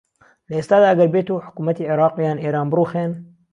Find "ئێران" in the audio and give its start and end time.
2.43-2.67